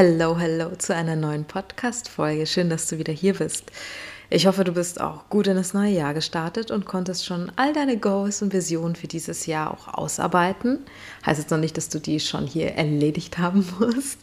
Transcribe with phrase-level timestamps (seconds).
[0.00, 2.46] Hello, hello zu einer neuen Podcast-Folge.
[2.46, 3.64] Schön, dass du wieder hier bist.
[4.30, 7.72] Ich hoffe, du bist auch gut in das neue Jahr gestartet und konntest schon all
[7.72, 10.84] deine Goals und Visionen für dieses Jahr auch ausarbeiten.
[11.26, 14.20] Heißt jetzt noch nicht, dass du die schon hier erledigt haben musst.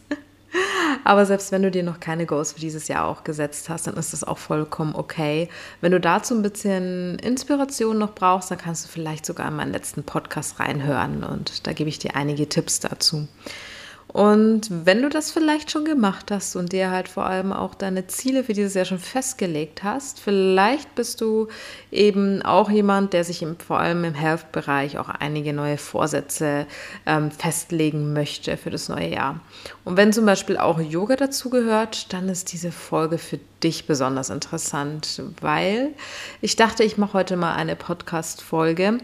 [1.04, 3.98] Aber selbst wenn du dir noch keine Goals für dieses Jahr auch gesetzt hast, dann
[3.98, 5.50] ist das auch vollkommen okay.
[5.82, 9.72] Wenn du dazu ein bisschen Inspiration noch brauchst, dann kannst du vielleicht sogar in meinen
[9.72, 13.28] letzten Podcast reinhören und da gebe ich dir einige Tipps dazu.
[14.08, 18.06] Und wenn du das vielleicht schon gemacht hast und dir halt vor allem auch deine
[18.06, 21.48] Ziele für dieses Jahr schon festgelegt hast, vielleicht bist du
[21.90, 26.66] eben auch jemand, der sich im, vor allem im Health-Bereich auch einige neue Vorsätze
[27.04, 29.40] ähm, festlegen möchte für das neue Jahr.
[29.84, 35.20] Und wenn zum Beispiel auch Yoga dazugehört, dann ist diese Folge für dich besonders interessant,
[35.40, 35.90] weil
[36.40, 38.98] ich dachte, ich mache heute mal eine Podcast-Folge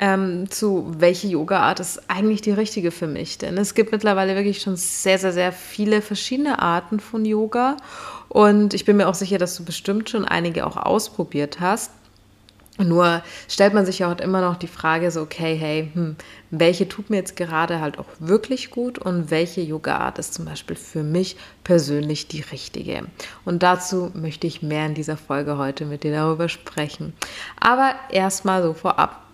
[0.00, 3.36] ähm, zu welche Yoga-Art ist eigentlich die richtige für mich.
[3.36, 7.76] Denn es gibt mittlerweile wirklich schon sehr, sehr, sehr viele verschiedene Arten von Yoga.
[8.30, 11.90] Und ich bin mir auch sicher, dass du bestimmt schon einige auch ausprobiert hast.
[12.78, 16.16] Nur stellt man sich ja auch immer noch die Frage so, okay, hey, hm,
[16.50, 20.76] welche tut mir jetzt gerade halt auch wirklich gut und welche Yoga-Art ist zum Beispiel
[20.76, 23.02] für mich persönlich die richtige.
[23.44, 27.12] Und dazu möchte ich mehr in dieser Folge heute mit dir darüber sprechen.
[27.60, 29.26] Aber erstmal so vorab,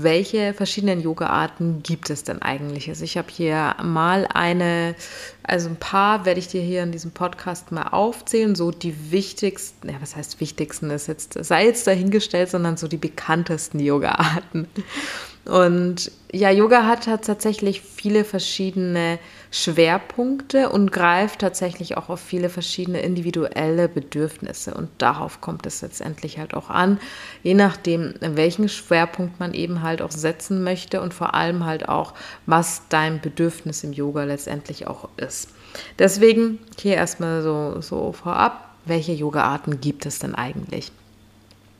[0.00, 2.88] welche verschiedenen Yoga-Arten gibt es denn eigentlich?
[2.88, 4.94] Also ich habe hier mal eine,
[5.42, 9.88] also ein paar werde ich dir hier in diesem Podcast mal aufzählen, so die wichtigsten,
[9.88, 14.68] ja, was heißt wichtigsten ist jetzt, sei jetzt dahingestellt, sondern so die bekanntesten Yoga-Arten.
[15.44, 19.18] Und ja, Yoga hat, hat tatsächlich viele verschiedene
[19.54, 24.72] Schwerpunkte und greift tatsächlich auch auf viele verschiedene individuelle Bedürfnisse.
[24.72, 26.98] Und darauf kommt es letztendlich halt auch an,
[27.42, 32.14] je nachdem, welchen Schwerpunkt man eben halt auch setzen möchte und vor allem halt auch,
[32.46, 35.50] was dein Bedürfnis im Yoga letztendlich auch ist.
[35.98, 40.92] Deswegen hier erstmal so, so vorab, welche Yoga-Arten gibt es denn eigentlich?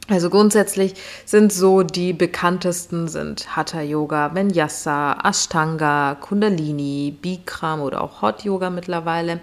[0.09, 8.21] Also grundsätzlich sind so die bekanntesten sind Hatha Yoga, Vinyasa, Ashtanga, Kundalini, Bikram oder auch
[8.21, 9.41] Hot Yoga mittlerweile,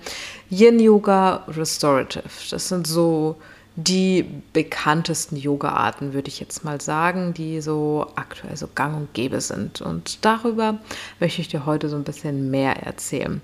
[0.50, 2.30] Yin Yoga, Restorative.
[2.50, 3.38] Das sind so
[3.78, 9.40] die bekanntesten Yoga-Arten, würde ich jetzt mal sagen, die so aktuell so gang und gäbe
[9.40, 9.82] sind.
[9.82, 10.80] Und darüber
[11.22, 13.42] möchte ich dir heute so ein bisschen mehr erzählen.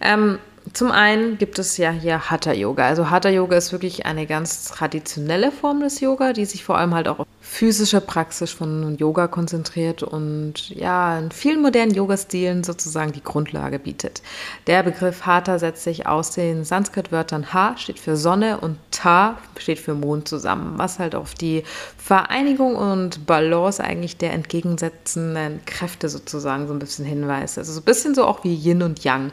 [0.00, 0.38] Ähm,
[0.74, 2.86] zum einen gibt es ja hier Hatha Yoga.
[2.86, 6.94] Also Hatha Yoga ist wirklich eine ganz traditionelle Form des Yoga, die sich vor allem
[6.94, 13.12] halt auch auf physische Praxis von Yoga konzentriert und ja, in vielen modernen Yoga-Stilen sozusagen
[13.12, 14.22] die Grundlage bietet.
[14.66, 19.78] Der Begriff Hatha setzt sich aus den Sanskrit-Wörtern Ha steht für Sonne und Ta steht
[19.78, 21.64] für Mond zusammen, was halt auf die
[21.96, 27.58] Vereinigung und Balance eigentlich der entgegensetzenden Kräfte sozusagen so ein bisschen hinweist.
[27.58, 29.32] Also so ein bisschen so auch wie Yin und Yang.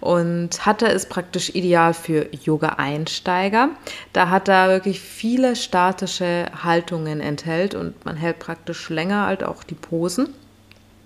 [0.00, 3.70] Und Hatha ist praktisch ideal für Yoga-Einsteiger.
[4.12, 9.64] Da hat er wirklich viele statische Haltungen enthält und man hält praktisch länger halt auch
[9.64, 10.34] die Posen.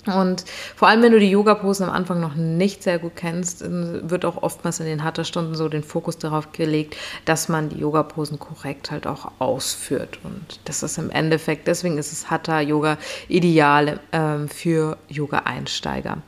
[0.07, 0.45] Und
[0.77, 4.43] vor allem, wenn du die Yoga-Posen am Anfang noch nicht sehr gut kennst, wird auch
[4.43, 9.07] oftmals in den Hatha-Stunden so den Fokus darauf gelegt, dass man die Yoga-Posen korrekt halt
[9.07, 10.19] auch ausführt.
[10.23, 12.99] Und das ist im Endeffekt, deswegen ist es Hatha-Yoga
[13.29, 16.19] ideal ähm, für Yoga-Einsteiger.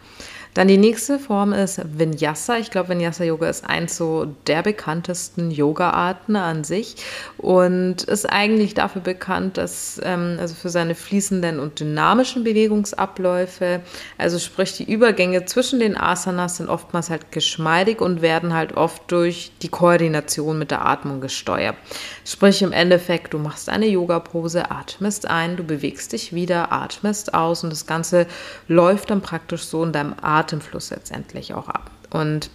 [0.56, 2.56] Dann die nächste Form ist Vinyasa.
[2.56, 6.96] Ich glaube, Vinyasa Yoga ist eins so der bekanntesten Yoga-Arten an sich
[7.36, 13.82] und ist eigentlich dafür bekannt, dass ähm, also für seine fließenden und dynamischen Bewegungsabläufe,
[14.16, 19.02] also sprich die Übergänge zwischen den Asanas sind oftmals halt geschmeidig und werden halt oft
[19.12, 21.76] durch die Koordination mit der Atmung gesteuert.
[22.24, 27.62] Sprich im Endeffekt, du machst eine Yoga-Pose, atmest ein, du bewegst dich wieder, atmest aus
[27.62, 28.26] und das Ganze
[28.68, 31.90] läuft dann praktisch so in deinem Atem Atemfluss letztendlich auch ab.
[32.10, 32.50] Und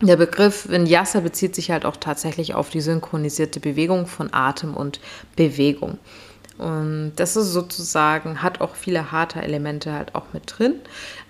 [0.00, 5.00] der Begriff Vinyasa bezieht sich halt auch tatsächlich auf die synchronisierte Bewegung von Atem und
[5.34, 5.98] Bewegung.
[6.56, 10.74] Und das ist sozusagen, hat auch viele harte Elemente halt auch mit drin.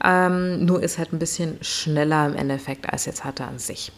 [0.05, 3.93] Ähm, nur ist halt ein bisschen schneller im Endeffekt als jetzt Hatha an sich.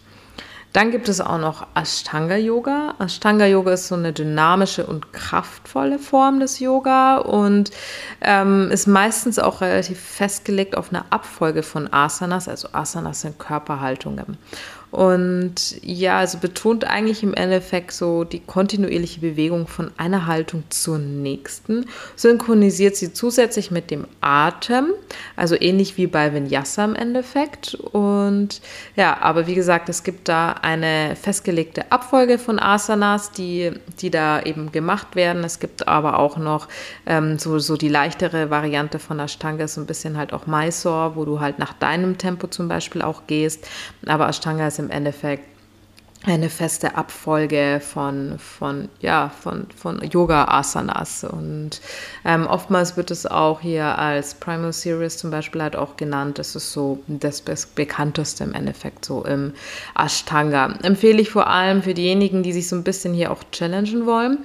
[0.73, 2.95] Dann gibt es auch noch Ashtanga Yoga.
[3.01, 7.73] Ashtanga Yoga ist so eine dynamische und kraftvolle Form des Yoga und
[8.21, 12.49] ähm, ist meistens auch relativ festgelegt auf eine Abfolge von Asanas.
[12.49, 14.39] Also Asanas sind Körperhaltungen.
[14.91, 20.99] Und ja, also betont eigentlich im Endeffekt so die kontinuierliche Bewegung von einer Haltung zur
[20.99, 24.87] nächsten, synchronisiert sie zusätzlich mit dem Atem,
[25.37, 27.75] also ähnlich wie bei Vinyasa im Endeffekt.
[27.75, 28.61] Und
[28.97, 33.71] ja, aber wie gesagt, es gibt da eine festgelegte Abfolge von Asanas, die,
[34.01, 35.45] die da eben gemacht werden.
[35.45, 36.67] Es gibt aber auch noch
[37.07, 41.25] ähm, so, so die leichtere Variante von Ashtanga, so ein bisschen halt auch Mysore, wo
[41.25, 43.69] du halt nach deinem Tempo zum Beispiel auch gehst.
[44.07, 45.50] Aber Ashtanga ist im Endeffekt
[46.27, 51.25] eine feste Abfolge von, von, ja, von, von Yoga-Asanas.
[51.25, 51.81] Und
[52.27, 56.39] ähm, oftmals wird es auch hier als Primal Series zum Beispiel halt auch genannt.
[56.39, 59.55] Das ist so das bekannteste im Endeffekt so im
[59.99, 60.75] Ashtanga.
[60.83, 64.39] Empfehle ich vor allem für diejenigen, die sich so ein bisschen hier auch challengen wollen.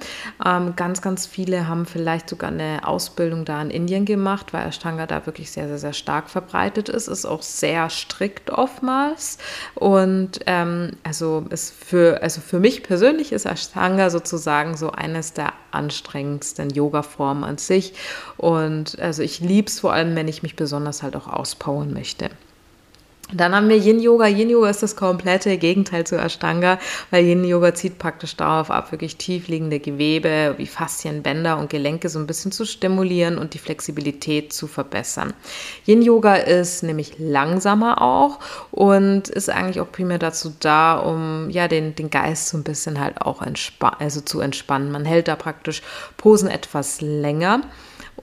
[0.44, 5.06] Ähm, ganz, ganz viele haben vielleicht sogar eine Ausbildung da in Indien gemacht, weil Ashtanga
[5.06, 7.06] da wirklich sehr, sehr, sehr stark verbreitet ist.
[7.08, 9.36] Ist auch sehr strikt oftmals.
[9.74, 15.52] Und ähm, also es für, also für mich persönlich ist Ashtanga sozusagen so eines der
[15.70, 17.94] anstrengendsten Yoga-Formen an sich.
[18.36, 22.30] Und also ich liebe es vor allem, wenn ich mich besonders halt auch auspowern möchte.
[23.32, 24.28] Dann haben wir Yin Yoga.
[24.28, 26.78] Yin Yoga ist das komplette Gegenteil zu Ashtanga,
[27.10, 31.68] weil Yin Yoga zieht praktisch darauf ab, wirklich tief liegende Gewebe wie Faszien, Bänder und
[31.68, 35.34] Gelenke so ein bisschen zu stimulieren und die Flexibilität zu verbessern.
[35.86, 38.38] Yin Yoga ist nämlich langsamer auch
[38.70, 43.00] und ist eigentlich auch primär dazu da, um ja den, den Geist so ein bisschen
[43.00, 43.42] halt auch
[43.98, 44.92] also zu entspannen.
[44.92, 45.82] Man hält da praktisch
[46.16, 47.62] Posen etwas länger.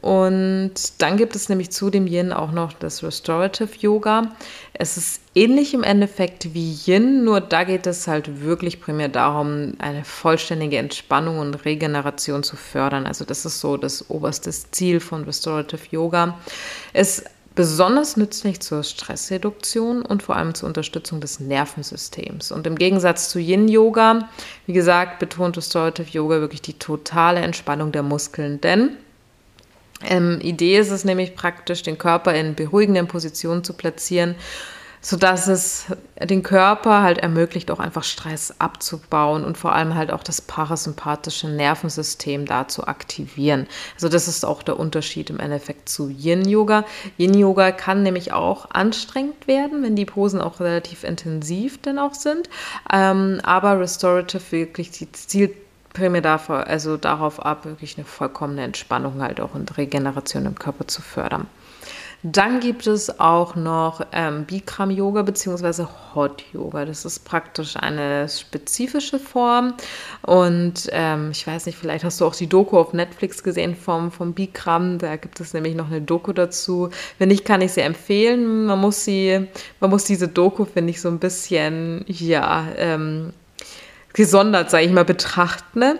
[0.03, 4.33] Und dann gibt es nämlich zu dem Yin auch noch das Restorative Yoga.
[4.73, 9.75] Es ist ähnlich im Endeffekt wie Yin, nur da geht es halt wirklich primär darum,
[9.79, 13.05] eine vollständige Entspannung und Regeneration zu fördern.
[13.05, 16.37] Also das ist so das oberste Ziel von Restorative Yoga.
[16.91, 17.23] Es
[17.55, 22.51] besonders nützlich zur Stressreduktion und vor allem zur Unterstützung des Nervensystems.
[22.51, 24.27] Und im Gegensatz zu Yin-Yoga,
[24.65, 28.97] wie gesagt, betont Restorative Yoga wirklich die totale Entspannung der Muskeln, denn
[30.07, 34.35] ähm, Idee ist es nämlich praktisch, den Körper in beruhigenden Positionen zu platzieren,
[35.01, 35.87] sodass es
[36.21, 41.49] den Körper halt ermöglicht, auch einfach Stress abzubauen und vor allem halt auch das parasympathische
[41.49, 43.67] Nervensystem da zu aktivieren.
[43.95, 46.85] Also das ist auch der Unterschied im Endeffekt zu Yin-Yoga.
[47.17, 52.49] Yin-Yoga kann nämlich auch anstrengend werden, wenn die Posen auch relativ intensiv denn auch sind.
[52.91, 55.62] Ähm, aber Restorative wirklich zielt
[55.93, 60.87] primär davor, also darauf ab, wirklich eine vollkommene Entspannung halt auch und Regeneration im Körper
[60.87, 61.47] zu fördern.
[62.25, 65.83] Dann gibt es auch noch ähm, Bikram Yoga bzw.
[66.15, 66.85] Hot Yoga.
[66.85, 69.73] Das ist praktisch eine spezifische Form.
[70.21, 74.09] Und ähm, ich weiß nicht, vielleicht hast du auch die Doku auf Netflix gesehen vom,
[74.09, 74.99] vom Bikram.
[74.99, 76.89] Da gibt es nämlich noch eine Doku dazu.
[77.19, 78.67] Wenn nicht, kann ich sie empfehlen.
[78.67, 79.45] Man muss sie,
[79.81, 83.33] man muss diese Doku, finde ich, so ein bisschen, ja, ähm,
[84.13, 85.79] gesondert, sage ich mal, betrachten.
[85.79, 85.99] Ne?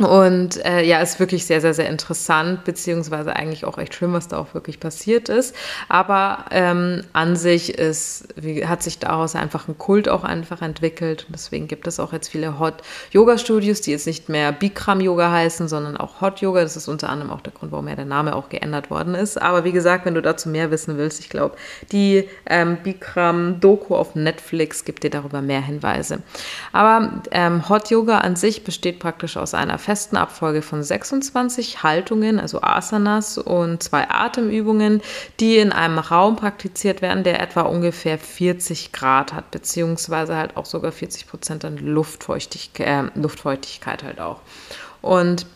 [0.00, 4.26] Und äh, ja, ist wirklich sehr, sehr, sehr interessant, beziehungsweise eigentlich auch echt schön, was
[4.26, 5.54] da auch wirklich passiert ist.
[5.88, 11.26] Aber ähm, an sich ist, wie, hat sich daraus einfach ein Kult auch einfach entwickelt.
[11.28, 15.96] Und deswegen gibt es auch jetzt viele Hot-Yoga-Studios, die jetzt nicht mehr Bikram-Yoga heißen, sondern
[15.96, 16.62] auch Hot-Yoga.
[16.62, 19.40] Das ist unter anderem auch der Grund, warum ja der Name auch geändert worden ist.
[19.40, 21.54] Aber wie gesagt, wenn du dazu mehr wissen willst, ich glaube,
[21.92, 26.18] die ähm, Bikram-Doku auf Netflix gibt dir darüber mehr Hinweise.
[26.72, 32.62] Aber ähm, Hot-Yoga an sich besteht praktisch aus einer festen Abfolge von 26 Haltungen, also
[32.62, 35.02] Asanas und zwei Atemübungen,
[35.40, 40.66] die in einem Raum praktiziert werden, der etwa ungefähr 40 Grad hat, beziehungsweise halt auch
[40.66, 44.40] sogar 40 Prozent an Luftfeuchtigkeit, äh, Luftfeuchtigkeit halt auch.
[45.02, 45.46] Und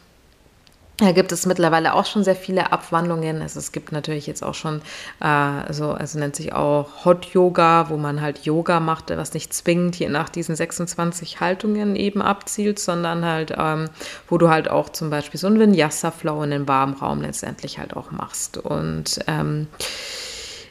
[0.98, 3.40] da gibt es mittlerweile auch schon sehr viele Abwandlungen.
[3.40, 4.82] Also es gibt natürlich jetzt auch schon,
[5.20, 9.54] äh, so, also nennt sich auch Hot Yoga, wo man halt Yoga macht, was nicht
[9.54, 13.88] zwingend hier nach diesen 26 Haltungen eben abzielt, sondern halt, ähm,
[14.28, 17.96] wo du halt auch zum Beispiel so einen Vinyasa-Flow in den warmen Raum letztendlich halt
[17.96, 18.58] auch machst.
[18.58, 19.68] Und ähm,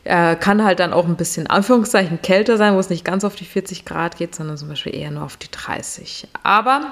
[0.03, 3.35] äh, kann halt dann auch ein bisschen Anführungszeichen kälter sein, wo es nicht ganz auf
[3.35, 6.27] die 40 Grad geht, sondern zum Beispiel eher nur auf die 30.
[6.43, 6.91] Aber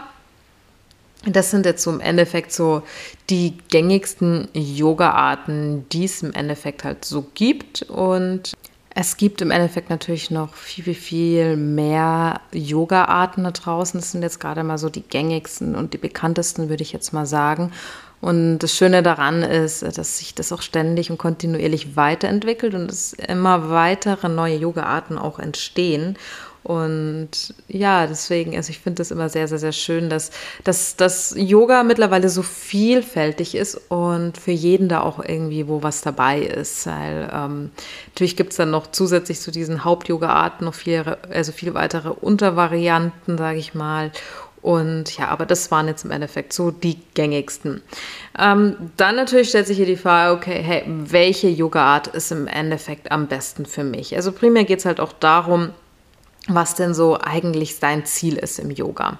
[1.25, 2.83] das sind jetzt so im Endeffekt so
[3.29, 7.83] die gängigsten Yoga-Arten, die es im Endeffekt halt so gibt.
[7.83, 8.53] Und
[8.93, 13.99] es gibt im Endeffekt natürlich noch viel, viel, viel mehr Yoga-Arten da draußen.
[13.99, 17.25] Das sind jetzt gerade mal so die gängigsten und die bekanntesten, würde ich jetzt mal
[17.25, 17.71] sagen.
[18.21, 23.13] Und das Schöne daran ist, dass sich das auch ständig und kontinuierlich weiterentwickelt und es
[23.13, 26.17] immer weitere neue Yoga-Arten auch entstehen.
[26.65, 30.31] Und ja, deswegen, also ich finde das immer sehr, sehr, sehr schön, dass,
[30.63, 36.01] dass, dass Yoga mittlerweile so vielfältig ist und für jeden da auch irgendwie wo was
[36.01, 36.87] dabei ist.
[36.87, 37.69] Weil ähm,
[38.07, 43.37] natürlich gibt es dann noch zusätzlich zu diesen Haupt-Yoga-Arten noch viele, also viele weitere Untervarianten,
[43.37, 44.11] sage ich mal.
[44.63, 47.83] Und ja, aber das waren jetzt im Endeffekt so die gängigsten.
[48.39, 53.11] Ähm, dann natürlich stellt sich hier die Frage, okay, hey, welche Yoga-Art ist im Endeffekt
[53.11, 54.15] am besten für mich?
[54.15, 55.69] Also primär geht es halt auch darum,
[56.47, 59.19] was denn so eigentlich sein Ziel ist im Yoga.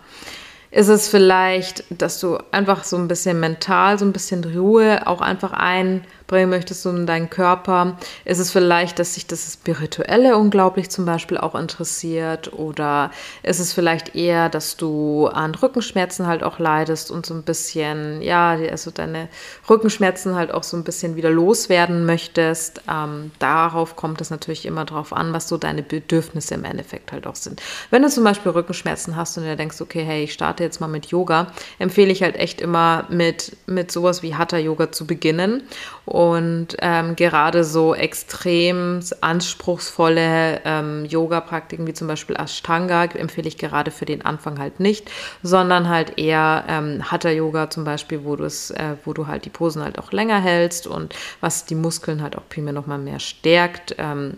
[0.72, 5.22] Ist es vielleicht, dass du einfach so ein bisschen mental, so ein bisschen Ruhe auch
[5.22, 7.98] einfach ein bringen möchtest in deinen Körper?
[8.24, 12.54] Ist es vielleicht, dass sich das Spirituelle unglaublich zum Beispiel auch interessiert?
[12.54, 13.12] Oder
[13.44, 18.22] ist es vielleicht eher, dass du an Rückenschmerzen halt auch leidest und so ein bisschen,
[18.22, 19.30] ja, also deine
[19.70, 22.82] Rückenschmerzen halt auch so ein bisschen wieder loswerden möchtest?
[22.90, 27.28] Ähm, darauf kommt es natürlich immer drauf an, was so deine Bedürfnisse im Endeffekt halt
[27.28, 27.62] auch sind.
[27.92, 30.88] Wenn du zum Beispiel Rückenschmerzen hast und dir denkst, okay, hey, ich starte jetzt mal
[30.88, 31.48] mit Yoga,
[31.80, 35.64] empfehle ich halt echt immer mit, mit sowas wie Hatha Yoga zu beginnen
[36.06, 43.92] und ähm, gerade so extrem anspruchsvolle ähm, Yoga-Praktiken wie zum Beispiel Ashtanga empfehle ich gerade
[43.92, 45.10] für den Anfang halt nicht,
[45.42, 49.98] sondern halt eher ähm, Hatha-Yoga zum Beispiel, wo, äh, wo du halt die Posen halt
[49.98, 53.96] auch länger hältst und was die Muskeln halt auch primär nochmal mehr stärkt.
[53.98, 54.38] Ähm,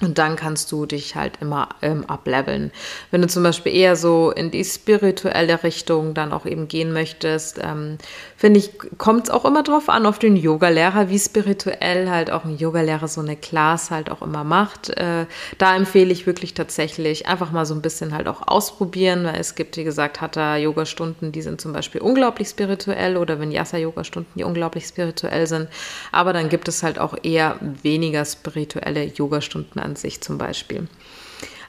[0.00, 2.72] und dann kannst du dich halt immer ähm, ableveln.
[3.12, 7.60] Wenn du zum Beispiel eher so in die spirituelle Richtung dann auch eben gehen möchtest,
[7.62, 7.98] ähm,
[8.36, 12.44] finde ich, kommt es auch immer drauf an, auf den Yogalehrer, wie spirituell halt auch
[12.44, 14.90] ein Yogalehrer so eine Class halt auch immer macht.
[14.90, 15.26] Äh,
[15.58, 19.54] da empfehle ich wirklich tatsächlich einfach mal so ein bisschen halt auch ausprobieren, weil es
[19.54, 25.46] gibt, wie gesagt, Hatha-Yoga-Stunden, die sind zum Beispiel unglaublich spirituell oder Vinyasa-Yoga-Stunden, die unglaublich spirituell
[25.46, 25.68] sind.
[26.10, 30.88] Aber dann gibt es halt auch eher weniger spirituelle Yoga-Stunden an sich zum Beispiel.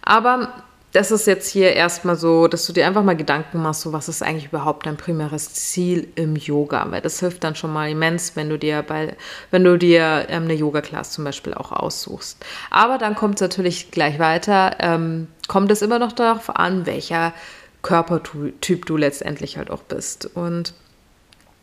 [0.01, 0.53] Aber
[0.95, 4.07] das ist jetzt hier erstmal so, dass du dir einfach mal Gedanken machst, so was
[4.07, 8.37] ist eigentlich überhaupt dein primäres Ziel im Yoga, weil das hilft dann schon mal immens,
[8.37, 9.17] wenn du dir bei,
[9.51, 12.37] wenn du dir ähm, eine Yoga-Class zum Beispiel auch aussuchst.
[12.69, 17.33] Aber dann kommt es natürlich gleich weiter, ähm, kommt es immer noch darauf an, welcher
[17.81, 20.29] Körpertyp du letztendlich halt auch bist.
[20.33, 20.73] Und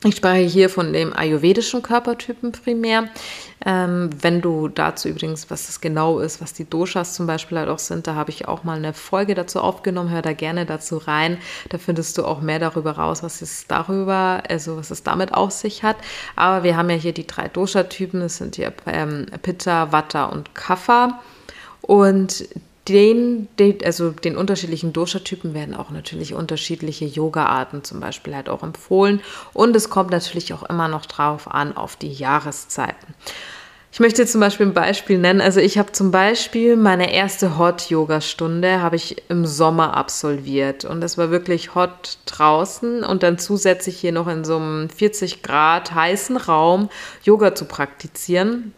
[0.05, 3.09] ich spreche hier von dem ayurvedischen Körpertypen primär.
[3.65, 7.69] Ähm, wenn du dazu übrigens, was das genau ist, was die Doshas zum Beispiel halt
[7.69, 10.11] auch sind, da habe ich auch mal eine Folge dazu aufgenommen.
[10.11, 11.39] Hör da gerne dazu rein.
[11.69, 15.53] Da findest du auch mehr darüber raus, was es darüber, also was es damit auf
[15.53, 15.97] sich hat.
[16.35, 18.21] Aber wir haben ja hier die drei Dosha-Typen.
[18.21, 21.21] Das sind hier ähm, Pitta, Vata und Kapha.
[21.83, 22.45] Und
[22.89, 28.63] den, den, also den unterschiedlichen Dosha-Typen werden auch natürlich unterschiedliche Yoga-Arten zum Beispiel halt auch
[28.63, 29.21] empfohlen.
[29.53, 33.15] Und es kommt natürlich auch immer noch drauf an, auf die Jahreszeiten.
[33.93, 35.43] Ich möchte zum Beispiel ein Beispiel nennen.
[35.43, 40.87] Also ich habe zum Beispiel meine erste Hot-Yoga-Stunde habe ich im Sommer absolviert.
[40.87, 45.43] Und das war wirklich hot draußen und dann zusätzlich hier noch in so einem 40
[45.43, 46.89] Grad heißen Raum
[47.23, 48.73] Yoga zu praktizieren.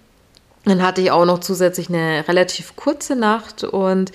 [0.64, 4.12] Dann hatte ich auch noch zusätzlich eine relativ kurze Nacht und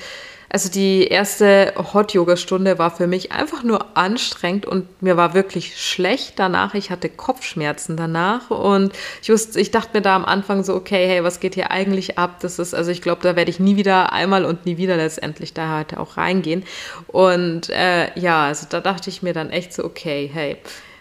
[0.52, 6.40] also die erste Hot-Yoga-Stunde war für mich einfach nur anstrengend und mir war wirklich schlecht
[6.40, 6.74] danach.
[6.74, 11.08] Ich hatte Kopfschmerzen danach und ich wusste, ich dachte mir da am Anfang so, okay,
[11.08, 12.40] hey, was geht hier eigentlich ab?
[12.42, 15.54] Das ist, also ich glaube, da werde ich nie wieder einmal und nie wieder letztendlich
[15.54, 16.64] da halt auch reingehen.
[17.06, 20.58] Und äh, ja, also da dachte ich mir dann echt so, okay, hey,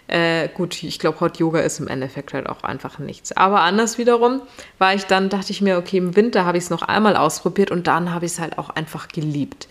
[0.09, 3.31] äh, gut, ich glaube, Hot Yoga ist im Endeffekt halt auch einfach nichts.
[3.35, 4.41] Aber anders wiederum
[4.77, 7.71] war ich dann, dachte ich mir, okay, im Winter habe ich es noch einmal ausprobiert
[7.71, 9.67] und dann habe ich es halt auch einfach geliebt.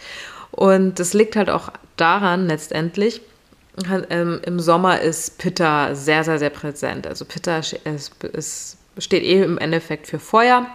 [0.51, 3.21] Und das liegt halt auch daran letztendlich,
[4.11, 7.07] ähm, im Sommer ist Pitta sehr, sehr, sehr präsent.
[7.07, 7.75] Also Pitta ist,
[8.25, 10.67] ist, steht eh im Endeffekt für Feuer.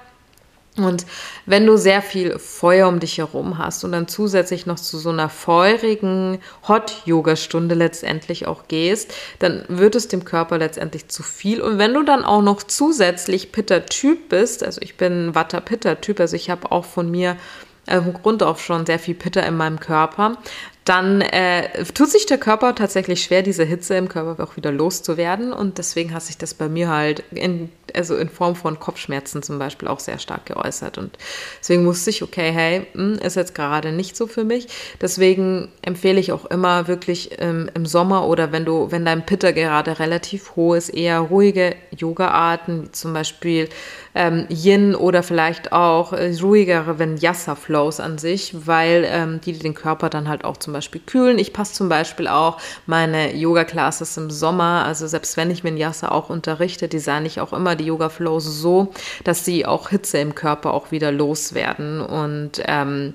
[0.77, 1.05] Und
[1.45, 5.09] wenn du sehr viel Feuer um dich herum hast und dann zusätzlich noch zu so
[5.09, 11.61] einer feurigen Hot-Yoga-Stunde letztendlich auch gehst, dann wird es dem Körper letztendlich zu viel.
[11.61, 16.49] Und wenn du dann auch noch zusätzlich Pitta-Typ bist, also ich bin Vata-Pitta-Typ, also ich
[16.49, 17.37] habe auch von mir
[17.85, 20.37] im Grund auf schon sehr viel Pitta in meinem Körper,
[20.85, 25.53] dann äh, tut sich der Körper tatsächlich schwer, diese Hitze im Körper auch wieder loszuwerden.
[25.53, 29.59] Und deswegen hat sich das bei mir halt in, also in Form von Kopfschmerzen zum
[29.59, 30.97] Beispiel auch sehr stark geäußert.
[30.97, 31.17] Und
[31.61, 34.67] deswegen wusste ich, okay, hey, hm, ist jetzt gerade nicht so für mich.
[35.01, 39.53] Deswegen empfehle ich auch immer wirklich ähm, im Sommer oder wenn du, wenn dein Pitter
[39.53, 43.69] gerade relativ hoch ist, eher ruhige Yoga-Arten, wie zum Beispiel
[44.15, 50.09] ähm, Yin oder vielleicht auch äh, ruhigere Vinyasa-Flows an sich, weil ähm, die den Körper
[50.09, 51.37] dann halt auch zum zum Beispiel kühlen.
[51.37, 56.31] Ich passe zum Beispiel auch meine Yoga-Classes im Sommer, also selbst wenn ich Vinyasa auch
[56.31, 58.91] unterrichte, designe ich auch immer die Yoga-Flows so,
[59.23, 63.13] dass sie auch Hitze im Körper auch wieder loswerden und ähm,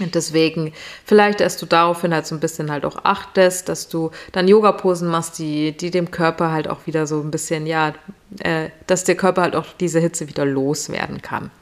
[0.00, 0.72] deswegen
[1.04, 5.08] vielleicht, dass du daraufhin halt so ein bisschen halt auch achtest, dass du dann Yoga-Posen
[5.08, 7.92] machst, die, die dem Körper halt auch wieder so ein bisschen, ja,
[8.40, 11.52] äh, dass der Körper halt auch diese Hitze wieder loswerden kann.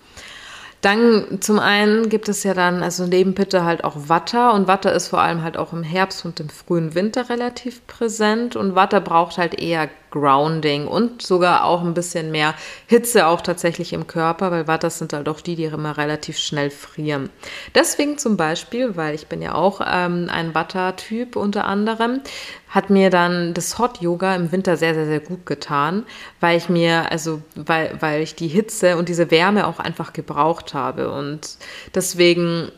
[0.83, 4.93] Dann zum einen gibt es ja dann, also neben Pitte halt auch Watter und Watter
[4.93, 8.57] ist vor allem halt auch im Herbst und im frühen Winter relativ präsent.
[8.57, 12.55] Und Watter braucht halt eher Grounding und sogar auch ein bisschen mehr
[12.87, 16.71] Hitze auch tatsächlich im Körper, weil Watters sind halt auch die, die immer relativ schnell
[16.71, 17.31] frieren.
[17.75, 22.21] Deswegen zum Beispiel, weil ich bin ja auch ähm, ein Watter-Typ unter anderem,
[22.69, 26.05] hat mir dann das Hot Yoga im Winter sehr, sehr, sehr gut getan,
[26.41, 30.73] weil ich mir, also weil, weil ich die Hitze und diese Wärme auch einfach gebraucht
[30.73, 31.11] habe.
[31.13, 31.59] Und
[31.95, 32.73] deswegen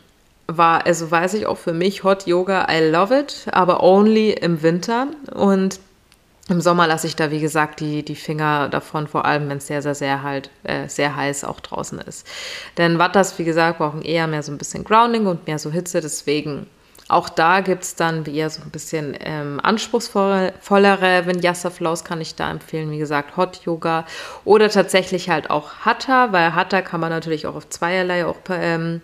[0.47, 4.61] war, also weiß ich auch für mich Hot Yoga, I love it, aber only im
[4.61, 5.07] Winter.
[5.33, 5.79] Und
[6.47, 9.67] im Sommer lasse ich da, wie gesagt, die, die Finger davon, vor allem wenn es
[9.67, 12.27] sehr, sehr, sehr halt, äh, sehr heiß auch draußen ist.
[12.77, 16.01] Denn Wattas, wie gesagt, brauchen eher mehr so ein bisschen Grounding und mehr so Hitze,
[16.01, 16.67] deswegen
[17.07, 22.49] auch da gibt es dann eher so ein bisschen ähm, anspruchsvollere Vinyasa-Flows, kann ich da
[22.49, 22.89] empfehlen.
[22.89, 24.05] Wie gesagt, Hot Yoga
[24.43, 29.01] oder tatsächlich halt auch Hatha, weil Hatha kann man natürlich auch auf zweierlei auch ähm,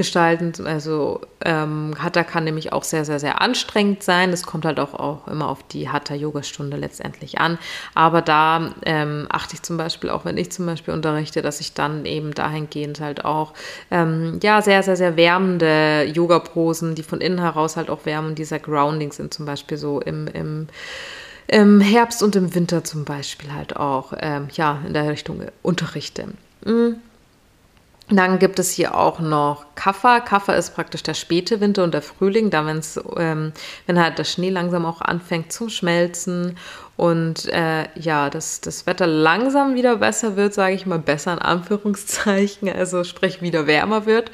[0.00, 0.66] gestalten.
[0.66, 4.30] Also ähm, Hatha kann nämlich auch sehr, sehr, sehr anstrengend sein.
[4.30, 7.58] Das kommt halt auch, auch immer auf die Hatha-Yoga-Stunde letztendlich an.
[7.94, 11.74] Aber da ähm, achte ich zum Beispiel, auch wenn ich zum Beispiel unterrichte, dass ich
[11.74, 13.52] dann eben dahingehend halt auch
[13.90, 18.58] ähm, ja, sehr, sehr, sehr wärmende Yoga-Posen, die von innen heraus halt auch wärmen, dieser
[18.58, 20.68] Grounding sind zum Beispiel so im, im
[21.46, 26.28] im Herbst und im Winter zum Beispiel halt auch, ähm, ja, in der Richtung Unterrichte.
[26.64, 27.00] Mhm.
[28.12, 30.20] Dann gibt es hier auch noch Kaffer.
[30.20, 33.52] Kaffer ist praktisch der späte Winter und der Frühling, da wenn's, ähm,
[33.86, 36.56] wenn halt der Schnee langsam auch anfängt zu schmelzen
[36.96, 41.38] und äh, ja, dass das Wetter langsam wieder besser wird, sage ich mal, besser in
[41.38, 44.30] Anführungszeichen, also sprich wieder wärmer wird.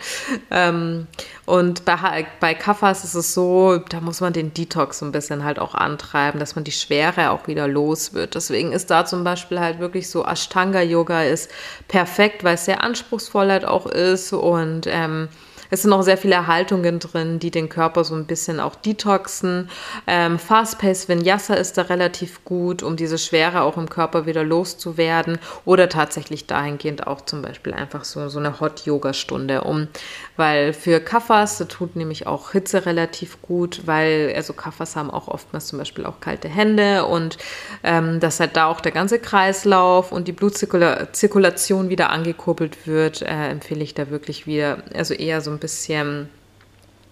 [0.51, 1.07] Ähm,
[1.45, 5.45] und bei, bei Kaffers ist es so, da muss man den Detox so ein bisschen
[5.45, 8.35] halt auch antreiben, dass man die Schwere auch wieder los wird.
[8.35, 11.51] Deswegen ist da zum Beispiel halt wirklich so Ashtanga-Yoga ist
[11.87, 15.29] perfekt, weil es sehr anspruchsvoll halt auch ist und ähm,
[15.71, 19.71] es sind auch sehr viele Haltungen drin, die den Körper so ein bisschen auch detoxen.
[20.07, 25.39] Ähm, Fast-Pace Vinyasa ist da relativ gut, um diese Schwere auch im Körper wieder loszuwerden.
[25.65, 29.89] Oder tatsächlich dahingehend auch zum Beispiel einfach so, so eine Hot-Yoga-Stunde um.
[30.37, 35.67] Weil für Kaffers tut nämlich auch Hitze relativ gut, weil also Kaffers haben auch oftmals
[35.67, 37.39] zum Beispiel auch kalte Hände und
[37.83, 43.49] ähm, dass halt da auch der ganze Kreislauf und die Blutzirkulation wieder angekurbelt wird, äh,
[43.49, 46.29] empfehle ich da wirklich wieder, also eher so ein bisschen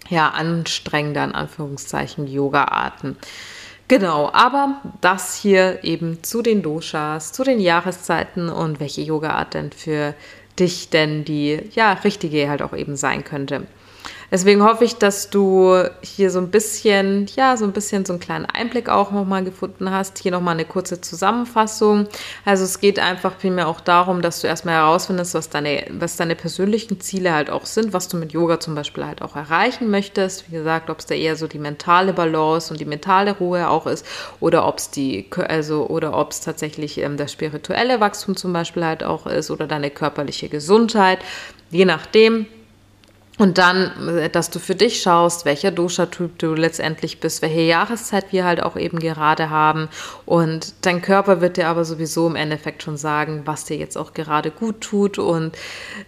[0.09, 3.17] ja, anstrengender, in Anführungszeichen, Yoga-Arten.
[3.87, 9.73] Genau, aber das hier eben zu den Doshas, zu den Jahreszeiten und welche Yoga-Art denn
[9.73, 10.15] für
[10.59, 13.67] dich denn die ja richtige halt auch eben sein könnte.
[14.31, 18.21] Deswegen hoffe ich, dass du hier so ein bisschen, ja, so ein bisschen so einen
[18.21, 20.19] kleinen Einblick auch nochmal gefunden hast.
[20.19, 22.09] Hier nochmal eine kurze Zusammenfassung.
[22.45, 26.35] Also es geht einfach primär auch darum, dass du erstmal herausfindest, was deine, was deine
[26.35, 30.51] persönlichen Ziele halt auch sind, was du mit Yoga zum Beispiel halt auch erreichen möchtest.
[30.51, 33.87] Wie gesagt, ob es da eher so die mentale Balance und die mentale Ruhe auch
[33.87, 34.07] ist
[34.41, 38.85] oder ob es die, also, oder ob es tatsächlich ähm, das spirituelle Wachstum zum Beispiel
[38.85, 41.19] halt auch ist oder deine körperliche Gesundheit.
[41.71, 42.47] Je nachdem,
[43.37, 48.27] und dann, äh, dass du für dich schaust, welcher Dosha-Typ du letztendlich bist, welche Jahreszeit
[48.31, 49.89] wir halt auch eben gerade haben.
[50.25, 54.15] Und dein Körper wird dir aber sowieso im Endeffekt schon sagen, was dir jetzt auch
[54.15, 55.19] gerade gut tut.
[55.19, 55.57] Und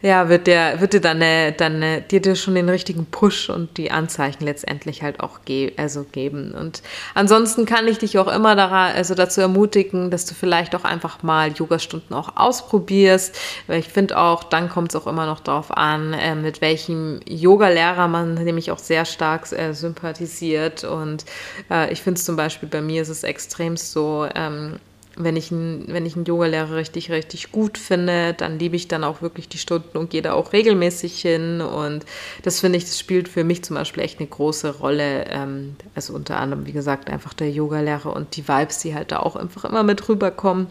[0.03, 3.51] ja, wird dir, wird dir dann, eine, dann eine, dir, dir schon den richtigen Push
[3.51, 6.53] und die Anzeichen letztendlich halt auch ge also geben.
[6.53, 6.83] Und
[7.15, 11.25] ansonsten kann ich dich auch immer daran, also dazu ermutigen, dass du vielleicht auch einfach
[11.25, 13.37] mal Yogastunden auch ausprobierst.
[13.67, 17.15] Weil ich finde auch, dann kommt es auch immer noch darauf an, äh, mit welchem
[17.26, 20.85] Yoga-Lehrer man nämlich auch sehr stark äh, sympathisiert.
[20.85, 21.24] Und
[21.70, 24.79] äh, ich finde es zum Beispiel bei mir ist es extrem so, ähm,
[25.16, 29.02] wenn ich, ein, wenn ich einen Yogalehrer richtig, richtig gut finde, dann liebe ich dann
[29.02, 31.62] auch wirklich die Stunden und gehe da auch regelmäßig hin.
[31.62, 32.05] Und
[32.42, 35.24] das finde ich, das spielt für mich zum Beispiel echt eine große Rolle.
[35.31, 39.20] Ähm, also unter anderem, wie gesagt, einfach der Yogalehrer und die Vibes, die halt da
[39.20, 40.66] auch einfach immer mit rüberkommen.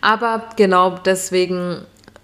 [0.00, 1.82] Aber genau deswegen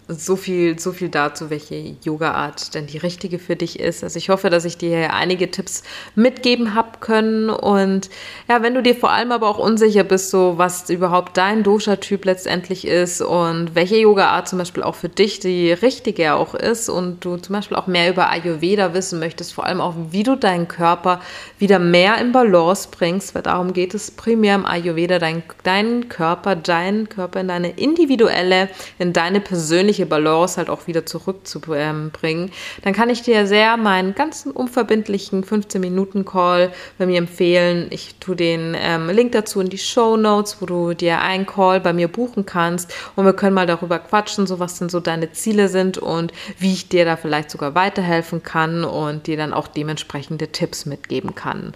[0.08, 4.02] so viel, so viel dazu, welche Yoga-Art denn die richtige für dich ist.
[4.02, 5.82] Also ich hoffe, dass ich dir hier einige Tipps
[6.14, 7.50] mitgeben habe können.
[7.50, 8.08] Und
[8.48, 12.24] ja, wenn du dir vor allem aber auch unsicher bist, so was überhaupt dein Dosha-Typ
[12.24, 17.24] letztendlich ist und welche Yoga-Art zum Beispiel auch für dich die richtige auch ist und
[17.24, 20.68] du zum Beispiel auch mehr über Ayurveda wissen möchtest, vor allem auch, wie du deinen
[20.68, 21.20] Körper
[21.58, 26.56] wieder mehr in Balance bringst, weil darum geht es primär im Ayurveda, dein, deinen Körper,
[26.56, 32.50] deinen Körper in deine individuelle, in deine persönliche persönliche Balance halt auch wieder zurückzubringen,
[32.82, 37.88] dann kann ich dir sehr meinen ganzen unverbindlichen 15-Minuten-Call bei mir empfehlen.
[37.90, 41.80] Ich tue den ähm, Link dazu in die Show Notes, wo du dir einen Call
[41.80, 45.32] bei mir buchen kannst und wir können mal darüber quatschen, so was denn so deine
[45.32, 49.68] Ziele sind und wie ich dir da vielleicht sogar weiterhelfen kann und dir dann auch
[49.68, 51.72] dementsprechende Tipps mitgeben kann.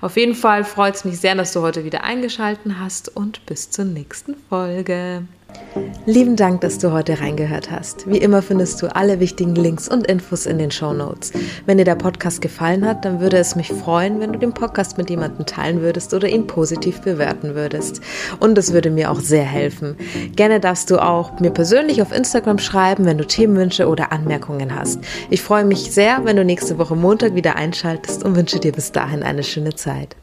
[0.00, 3.70] Auf jeden Fall freut es mich sehr, dass du heute wieder eingeschaltet hast und bis
[3.70, 5.24] zur nächsten Folge.
[6.04, 8.10] Lieben Dank, dass du heute reingehört hast.
[8.10, 11.32] Wie immer findest du alle wichtigen Links und Infos in den Show Notes.
[11.64, 14.98] Wenn dir der Podcast gefallen hat, dann würde es mich freuen, wenn du den Podcast
[14.98, 18.00] mit jemandem teilen würdest oder ihn positiv bewerten würdest.
[18.40, 19.96] Und es würde mir auch sehr helfen.
[20.34, 25.00] Gerne darfst du auch mir persönlich auf Instagram schreiben, wenn du Themenwünsche oder Anmerkungen hast.
[25.30, 28.92] Ich freue mich sehr, wenn du nächste Woche Montag wieder einschaltest und wünsche dir bis
[28.92, 30.16] dahin eine schöne Zeit.